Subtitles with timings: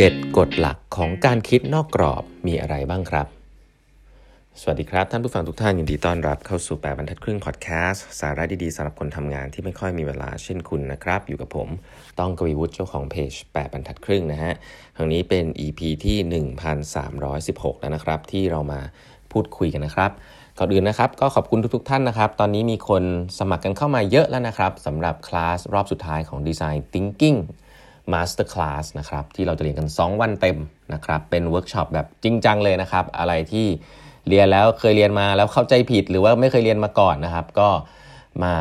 [0.00, 3.26] 7 กฎหลักของการคิดนอกกรอบมีอะไรบ้างครับ
[4.60, 11.68] สวัสดีครับ ท่านผู้ฟังทุกท่านยินดีต้อนรับเข้าสู่ 8บรรทัดครึ่งพอดแคสต์สาระดีๆสำหรับคนทำงานที่ไม่ค่อยมีเวลาเช่นคุณนะครับ อยู่กับผม
[12.18, 14.52] ต้องกวีวุฒิเจ้าของเพจ8บรรทัดครึ่งนะฮะ
[14.96, 16.44] ครั้งนี้เป็น EP ที่
[17.14, 18.80] 1316 แล้วนะครับ ที่เรามา
[19.32, 20.10] พูดคุยกันนะครับ
[20.58, 23.02] ก่อนอื่นนะครับก็ขอบคุณทุกๆท่านนะครับ ตอนนี้มีคน
[23.38, 27.38] สมัครกันเข้ามาเยอะแล้วนะครับสำหรับคลาสรอบสุดท้ายของ Design Thinking
[28.12, 30.58] Master Class นะครับที่เราจะเรียนกัน 2 วันเต็ม
[30.94, 33.66] นะครับเป็นเวิร์กช็อปแบบจริงจังเลยนะครับ อะไรที่
[34.28, 37.68] เรียนแล้วเคยเรียนมาแล้วเข้าใจผิดหรือว่าไม่เคยเรียนมาก่อนนะครับ ก็
[38.44, 38.54] มา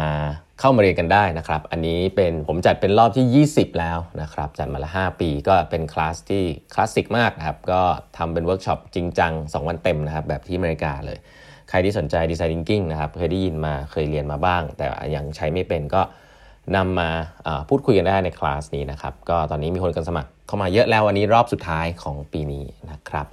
[0.60, 6.44] เข้ามาเรียนกันได้นะครับ อันนี้เป็นผมจัดเป็นรอบที่ 20 แล้วนะครับ จัดมาละ 5 ปีก็เป็นคลาสที่
[6.74, 7.82] คลาสสิกมากนะครับ ก็
[8.18, 11.18] ทำเป็นเวิร์กช็อปจริงจัง 2 วันเต็มนะครับ แบบที่อเมริกาเลย
[11.70, 16.02] ใครที่สนใจดีไซน์ thinking นะครับ เคยได้ยินมาเคยเรียนมาบ้าง แต่ยังใช้ไม่เป็นก็
[16.76, 17.10] นำมา
[17.70, 23.28] พูดคุยกันได้ในคลาสนี้นะครับ ก็ตอนนี้มีคนกันสมัครเข้ามาเยอะแล้ววันนี้รอบสุดท้ายของปีนี้นะครับ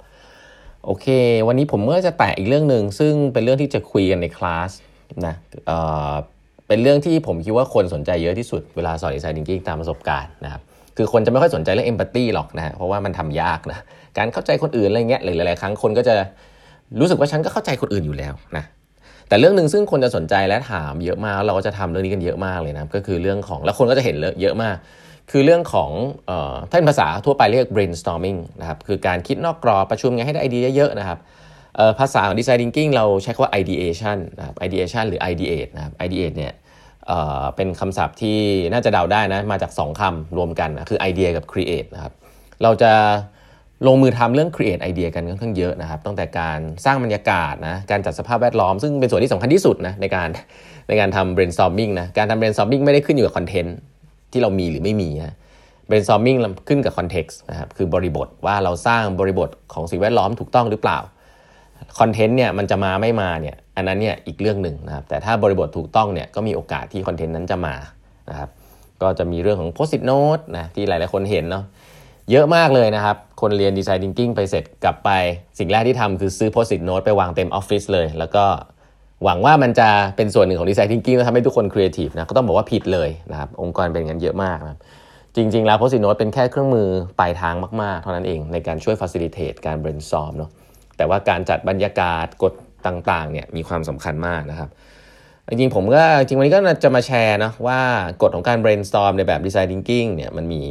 [0.85, 1.07] โอเค
[1.47, 4.71] วันนี้ผมก็จะแตะอีกเรื่องหนึ่งซึ่งเป็นเรื่องที่จะคุยกันในคลาส
[5.25, 5.35] นะ
[5.67, 10.61] เเป็นเรื่องที่ผมคิดว่าคนสนใจเยอะที่สุดเวลาสอนดีไซน์ thinking ตามประสบการณ์นะครับ
[10.97, 13.79] คือคนจะไม่ค่อยสนใจเรื่อง empathy หรอกนะเพราะว่ามันทำยากนะ
[14.17, 16.13] การเข้าใจคนอื่นอะไรเงี้ยหลายๆครั้งคนก็จะ
[16.99, 18.63] รู้สึกว่าฉันก็เข้าใจคนอื่นอยู่แล้วนะ
[19.27, 24.75] แต่เรื่องหนึ่งซึ่งคนจะสนใจและถามเยอะมาก เราก็จะทำเรื่องนี้กันเยอะมากเลยนะก็คือเรื่องของแล้วคนก็จะเห็นเยอะมาก
[25.31, 25.91] คือเรื่องของ
[26.69, 31.19] ถ้าเป็นภาษาทั่วไปเรียก brainstorming นะครับคือการคิดนอกกรอบประชุมไงให้ได้ไอเดียเยอะๆนะครับ
[31.99, 36.53] ภาษาของ design thinking เราใช้คำว่า ideation นะครับ ideation หรือ ideate นะครับ ideate เนี่ย
[37.55, 38.37] เป็นคำศัพท์ที่
[38.71, 42.13] น่าจะเดาได้นะมาจาก 2คำรวมกันนะคือ idea กับ create นะครับ
[42.63, 42.91] เราจะ
[43.85, 50.29] ลงมือทำเรื่อง create ไอเดียกันค่อนข้างเยอะนะครับตั้งแต่การสร้างบรรยากาศนะการจัดสภาพแวดล้อม ซึ่งเป็นส่วนที่สำคัญที่สุดนะในการ
[50.89, 53.75] ในการทำ brainstorming นะการทำ brainstorming ไม่ได้ขึ้นอยู่กับคอนเทนต์
[54.31, 55.35] ที่เรามีหรือไม่มีนะ
[55.89, 60.97] brainstorming ขึ้นกับ context นะครับคือบริบทว่าเราสร้างบริบทของสิ่งแวดล้อมถูกต้องหรือเปล่า
[61.99, 67.75] คอนเทนต์เนี่ยมันจะมาไม่มาเนี่ยอันนั้นเนี่ยอีกเรื่องหนึ่งนะครับแต่ถ้าบริบทถูกต้องเนี่ยก็มีโอกาสที่คอนเทนต์นั้นจะมา
[68.29, 68.49] นะครับ
[69.01, 71.63] ก็จะมีเรื่องของ post-it note นะที่หลาย ๆ คนเห็นเนาะ
[72.31, 75.09] เยอะมากเลยนะครับ คนเรียนดีไซน์ thinking ไปเสร็จกลับไป
[75.59, 78.45] สิ่งแรกที่ทำคือซื้อ post-it note ไปวางเต็มออฟฟิศเลย แล้วก็
[79.23, 84.77] หวังว่ามันจะเป็นส่วนหนึ่งของดีไซน์ thinking แล้วทำให้ทุกคนครีเอทีฟนะก็ต้องบอกว่าผิดเลยนะครับองค์กรเป็นอย่างนั้นเยอะมากนะ
[85.35, 86.87] จริง ๆ แล้ว post-it note เป็นแค่เครื่องมือ
[87.19, 90.49] ปลายทางมาก ๆ เท่านั้นเองในการช่วย facilitate การ brainstorm เนาะ
[90.97, 92.53] แต่ว่าการจัดบรรยากาศกฎ
[92.87, 94.69] ต่างๆเนี่ยมีความสำคัญมากนะครับ
[95.49, 97.79] จริงๆผมก็จริงวันนี้ก็จะมาแชร์นะว่า
[98.21, 100.63] กฎของการ brainstorm ในแบบ design thinking เนี่ยมันมี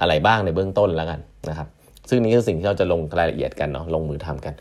[0.00, 1.68] อะไรบ้างในเบื้องต้นแล้วกันนะครับ
[2.08, 4.54] ซึ่งนี่คือสิ่งที่เราจะลงรายละเอียดกันเนาะลงมือทำกัน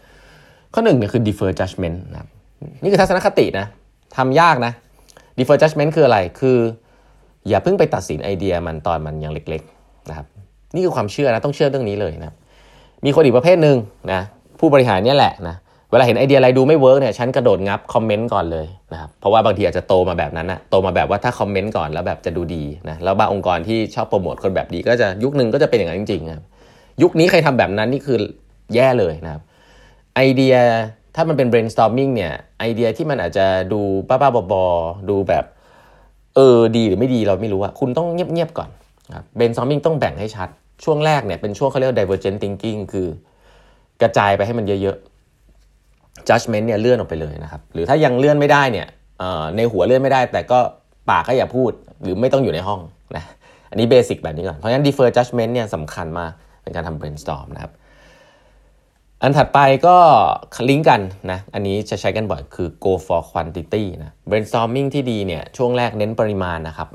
[0.73, 2.29] ข้อหนึ่งเนี่ยคือ defer judgment นะครับ
[2.81, 3.65] นี่คือทัศนคตินะ
[4.17, 4.73] ทำยากนะ
[5.37, 6.57] defer judgment คืออะไรคือ
[7.47, 10.27] อย่าเพิ่งไปตัดสินไอเดียมันตอนมันยังเล็กๆนะครับ
[10.73, 12.35] นี่คือความเชื่อนะต้องเชื่อเรื่องนี้เลยนะ
[13.05, 13.77] มีคนอีกประเภทหนึ่ง
[14.11, 14.21] นะ
[14.59, 15.55] ผู้บริหารเนี่ยแหละนะ
[15.91, 26.43] เวลาเห็นไอเดียอะไรดูไม่ work เนี่ยฉันกระโดดงับคอมเมนต์ก่อนเลยนะครับเพราะว่าบางทีอาจจะโตมาแบบนั้นนะโตมาแบบว่าถ้าคอมเมนต์ก่อนแล้วแบบจะดูดีนะแล้วบางองค์กรที่ชอบโปรโมทคนแบบดีก็จะยุคนึงก็จะเป็นอย่างนั้นจริงๆครับ
[27.01, 28.17] ยุคนี้ใครทำแบบนั้นนี่คือ
[28.75, 29.41] แย่เลยนะครับ
[30.15, 30.55] ไอเดีย
[31.15, 35.45] ถ้ามันเป็น brainstorming เนี่ยไอเดียที่มันอาจจะดูบ้าๆบอๆดูแบบ
[36.35, 38.69] เออดีหรือไม่ดีเราไม่รู้อะคุณต้องเงียบๆก่อน
[39.15, 40.49] ครับ brainstorming ต้องแบ่งให้ชัด
[40.83, 43.07] ช่วงแรกเนี่ยเป็นช่วงเขาเรียก divergent thinking คือ
[44.01, 45.16] กระจายไปให้มันเยอะๆ
[46.29, 48.87] judgment เนี่ยเลื่อนออกไปเลยนะครับ หรือถ้ายังเลื่อนไม่ได้เนี่ย
[49.57, 50.59] ในหัวเลื่อนไม่ได้ แต่ก็
[51.09, 51.71] ปากก็อย่าพูด
[52.03, 52.79] หรือไม่ต้องอยู่ในห้อง
[53.15, 53.23] นะ
[53.69, 56.31] อันนี้เบสิกแบบนี้ก่อนเพราะฉะนั้น defer judgment เนี่ยสำคัญมาก
[56.63, 57.71] ในการทำ brainstorm นะครับ
[59.21, 59.97] อันถัดไปก็
[60.69, 61.01] ลิงก์กัน
[61.31, 66.87] นะอันนี้จะใช้กันบ่อยคือ go for quantity นะ brainstorming ที่ดีเนี่ยช่วงแรกเน้นปริมาณนะครับ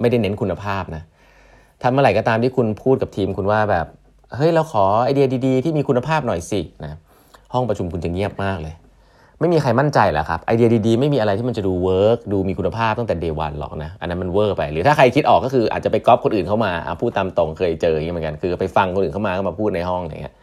[0.00, 1.02] ไม่ได้เน้นคุณภาพนะ
[1.80, 3.86] ถ้าเมื่อไหร่ก็ตามที่คุณพูดกับทีมคุณว่าแบบ
[4.36, 6.98] เฮ้ยเราขอไอเดียดีๆ ที่มีคุณภาพหน่อยสินะ
[7.52, 8.74] ห้องประชุมคุณจะเงียบมากเลย
[9.40, 20.34] ไม่มีใครมั่นใจหรอกครับไอเดียดีๆ ไม่มีอะไรที่มันจะดู work ดูมีคุณภาพตั้งแต่ day one หรอกนะ อันนั้นมันเวอร์ไป หรือถ้าใครคิดออกก็คืออาจจะไปก๊อปคนอื่นเข้ามาพูดตามตรงเคยเจออย่างนี้เหมือนกันคือไปฟังคนอื่นเข้ามาก็มาพูดในห้องอย่างเงี้ย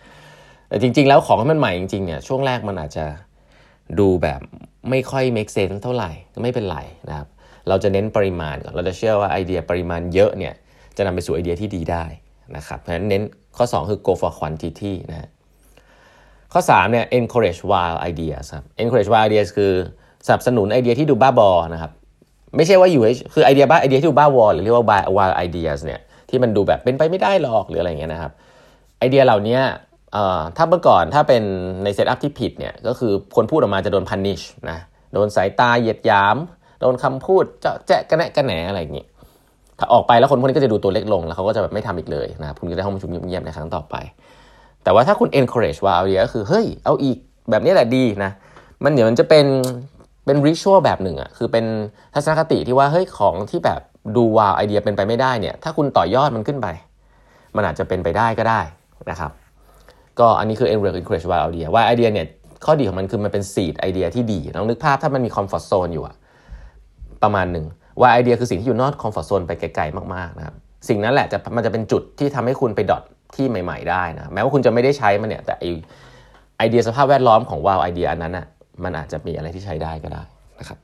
[0.70, 3.06] แต่จริง ๆ แล้วของที่มันใหม่จริงๆเนี่ยช่วงแรกมันอาจจะ
[4.00, 4.40] ดูแบบ
[4.90, 6.12] ไม่ค่อย make sense เท่าไหร่
[6.44, 6.78] ไม่เป็นไร
[7.10, 7.28] นะครับ
[7.70, 10.54] เราจะเน้นปริมาณก่อนเราจะเชื่อว่าไอเดียปริมาณเยอะเนี่ย
[10.98, 12.06] จะนำไปสู่ไอเดียที่ดีได้
[12.56, 13.24] นะครับเพราะฉะนั้นเน้น
[13.58, 15.28] ข้อ 2 คือ go for quantity นะ
[16.54, 19.72] ข้อ3เนี่ย encourage wild ideas ครับ encourage wild ideas คือ
[20.28, 21.92] สนับสนุนไอเดียที่ดูบ้าบอนะครับ
[22.56, 23.04] ไม่ใช่ว่าอยู่
[23.34, 24.86] คือไอเดียบ้าไอเดียที่ดูบ้าวอหรือเรียกว่า
[25.18, 26.00] wild ideas เนี่ย
[26.30, 28.32] ที่มันดูแบบเป็นไปไม่ได้หรอกหรืออะไรเงี้ยนะครับ
[29.00, 29.60] ไอเดียเหล่านี้
[30.58, 31.44] ถ้าเมื่อก่อนถ้าเป็น
[31.84, 34.78] ในเซตอัพที่ผิดเนี่ยก็คือคนพูดออกมาจะโดนพันนิชนะ
[35.14, 36.38] โดนสายตาเหยียดยาม
[36.82, 39.06] โดนคำพูดเจะแจะกระแนะกระแหนอะไรอย่างงี้
[39.80, 43.96] ถ้าออกไปแล้วคนพวกนี้ก็จะดูตัวเล็กลงแล้วเขาก็จะแบบไม่ทำอีกเลยนะคุณก็ได้ห้องประชุมเงียบๆในครั้งต่อไป
[44.88, 47.18] แต่ว่าถ้าคุณ encourage wow idea ก็คือเฮ้ยเอาอีก
[47.50, 48.32] แบบนี้แหละดีนะ
[48.84, 49.46] มันเดี๋ยวมันจะเป็น
[50.26, 51.66] เป็น ritual แบบหนึ่งอะคือเป็น
[52.14, 53.82] ทัศนคติที่ว่าเฮ้ยของที่แบบ
[54.16, 56.68] ดูว้าวไอเดียเป็นไปไม่ได้เนี่ย ถ้าคุณต่อยอดมันขึ้นไป
[57.56, 58.62] มันอาจจะเป็นไปได้ก็ได้
[59.10, 59.32] นะครับ
[60.20, 62.26] ก็อันนี้คือ encourage wow idea wow idea เนี่ย
[62.66, 66.16] ข้อดีของมันคือมันเป็น seed ไอเดียที่ดีลองนึกภาพถ้ามันมี comfort zone อยู่อะ
[67.24, 67.66] ประมาณหนึ่ง
[68.02, 70.56] wow idea คือสิ่งที่อยู่นอก comfort zone ไปไกลๆมากๆนะครับ
[70.88, 73.04] สิ่งนั้นแหละจะมันจะเป็นจุดที่ทำให้คุณไป dot
[73.36, 75.66] ที่ใหม่ ๆ ได้นะแม้ว่าคุณจะไม่ได้ใช้มันเนี่ยแต่ไอ
[76.58, 78.46] ไอเดียสภาพแวดล้อมของ wow idea อันนั้นอะ
[78.84, 80.24] มันอาจจะมีอะไรที่ใช้ได้ก็ได้
[80.60, 80.80] นะครับ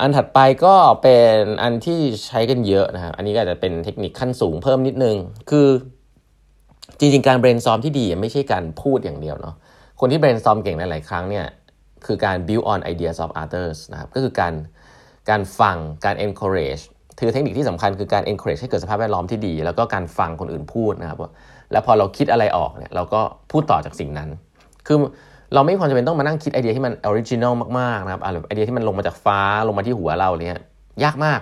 [0.00, 5.16] อันถัดไปก็เป็นอันที่ใช้กันเยอะนะครับ อันนี้ก็อาจจะเป็นเทคนิคขั้นสูงเพิ่มนิดนึง
[5.50, 5.68] คือ
[6.98, 9.54] จริงๆ การ brainstorm ที่ดีไม่ใช่การพูดอย่างเดียวเนาะ
[10.00, 11.46] คนที่ brainstorm เก่งหลายๆครั้งเนี่ย
[12.06, 14.54] คือการ build on ideas of others นะครับ ก็คือการ
[15.30, 16.82] การฟัง การ encourage
[17.18, 21.18] คือเทคนิคที่สำคัญคือการ encourage ให้เกิดสภาพแวดล้อมที่ดี แล้วก็การฟังคนอื่นพูดนะครับ
[21.72, 23.20] แล้วพอเราคิดอะไรออกเนี่ยเราก็
[23.52, 24.28] พูดต่อจากสิ่งนั้น
[24.86, 24.96] คือ
[25.54, 30.56] เราไม่ควรจะเป็นต้องมานั่งคิดไอเดียที่มัน original มากๆนะครับไอเดียที่มันลงมาจากฟ้าลงมาที่หัวเราเนี่ย
[31.04, 31.40] ยากมาก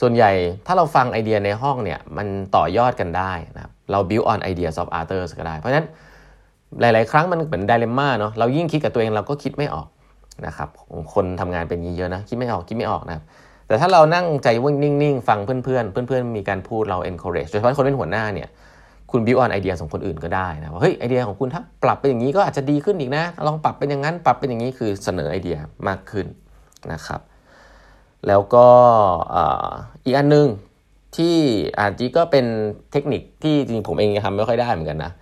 [0.00, 0.30] ส่วนใหญ่
[0.66, 5.86] ถ้าเราฟังไอเดียในห้องเนี่ยมันต่อยอดกันได้นะครับเรา build on ideas of others ก็ได้ เพราะฉะนั้น
[6.80, 9.88] หลาย ๆ ครั้งมันเหมือน dilemma เนาะเรายิ่งคิดกับตัวเองเราก็คิดไม่ออก
[10.46, 10.68] นะครับ
[11.14, 13.24] คนทำงานเป็นเยอะนะคิดไม่ออกคิดไม่ออกนะครับ
[13.66, 18.48] แต่ถ้าเรานั่งใจว่างนิ่งๆ ฟังเพื่อนๆ เพื่อนๆ มีการพูดเรา encourage โดยเฉพาะคนเป็นหัวหน้าเนี่ย
[19.10, 25.56] คุณ build on ไอเดียของคนอื่นก็ได้นะว่าเฮ้ยไอเดียของคุณถ้าปรับเป็นอย่างนี้ก็อาจจะดีขึ้นอีกนะ ลองปรับเป็นอย่างนั้นปรับเป็นอย่างนี้คือเสนอไอเดีย
[25.88, 26.26] มากขึ้น
[26.92, 27.20] นะครับ
[28.28, 28.66] แล้วก็
[30.04, 30.46] อีกอันนึง
[31.16, 31.36] ที่
[31.80, 32.46] อาจจะก็เป็น
[32.92, 35.12] เทคนิคที่จริงผมเองทำไม่ค่อยได้เหมือนกันนะ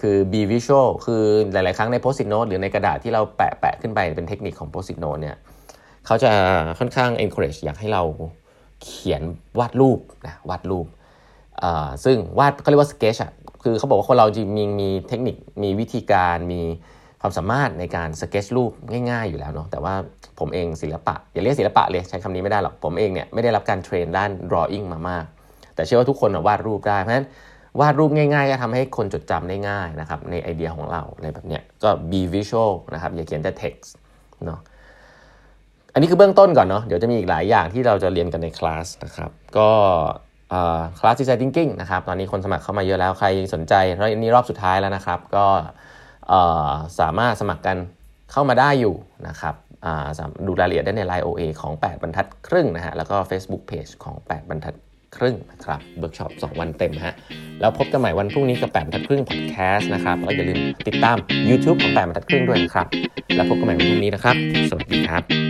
[0.00, 1.22] คือ be visual คือ
[1.52, 5.36] หลาย ๆ ครั้งใน post-it note หรือในกระดาษที่เราแปะแปะขึ้นไปเป็นเทคนิคของ post-it note เนี่ย
[6.08, 6.32] เขาจะ
[6.78, 8.02] ค่อนข้าง encourage อยากให้เรา
[8.82, 9.22] เขียน
[9.58, 10.86] วาดรูปนะวาดรูป
[12.04, 13.32] ซึ่งวาดเขาเรียกว่า sketch อะ
[13.62, 16.62] คือเขาบอกว่าคนเราจริงมีมีเทคนิคมีวิธีการมี
[17.20, 18.72] ความสามารถในการสเก็ตรูป
[19.10, 19.94] ง่ายๆอยู่แล้วเนาะแต่ว่า
[20.38, 25.24] ผมเองศิลปะ อย่าเรียกศิลปะเลยใช้คำนี้ไม่ได้หรอก ผมเองเนี่ยไม่ได้รับการเทรนด้าน drawing มามาก
[25.74, 27.26] แต่เชื่อว่าทุกคนวาดรูปได้ เพราะฉะนั้น
[27.80, 33.88] วาดรูปง่ายๆ ก็ทำให้คนจดจำได้ง่ายนะครับในไอเดียของเราอะไรแบบเนี้ยก็ be visual นะครับอย่าเขียนแต่ text
[34.46, 34.60] เนาะ
[35.98, 39.68] อันนี้คือเบื้องต้นก่อนเนาะเดี๋ยวจะมีอีกหลายอย่างที่เราจะเรียนกันในคลาสนะครับก็
[40.98, 45.46] คลาส design thinking นะครับตอนนี้คนสมัครเข้ามาเยอะแล้วใครสนใจเพราะนี้รอบสุดท้ายแล้วนะครับ ก็
[47.00, 47.76] สามารถสมัครกัน
[48.32, 48.94] เข้ามาได้อยู่
[49.28, 49.54] นะครับ
[50.46, 54.74] ดูรายละเอียดได้ใน Line OA ของ 8 บรรทัดครึ่งนะฮะแล้วก็ Facebook Page ของ 8 บรรทัด
[55.16, 57.14] ครึ่งนะครับเวิร์กช็อป 2 วันเต็มฮะ
[57.60, 61.16] แล้วพบกันใหม่วันพรุ่งนี้กับ 8 บรรทัดครึ่งพอดแคสต์นะครับแล้วอย่าลืมติดตาม
[61.50, 62.86] YouTube ของ 8 บรรทัดครึ่งด้วยนะครับ
[63.36, 64.36] แล้วพบกันใหม่วันพรุ่งนี้นะครับ
[64.70, 65.47] สวัสดีครับ